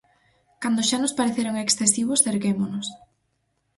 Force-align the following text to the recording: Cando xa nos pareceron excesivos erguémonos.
Cando 0.61 0.81
xa 0.89 0.97
nos 1.01 1.15
pareceron 1.19 1.55
excesivos 1.57 2.25
erguémonos. 2.33 2.87